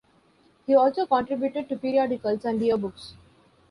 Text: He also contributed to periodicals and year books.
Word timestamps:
He 0.65 0.73
also 0.73 1.05
contributed 1.05 1.69
to 1.69 1.77
periodicals 1.77 2.43
and 2.43 2.59
year 2.59 2.75
books. 2.75 3.13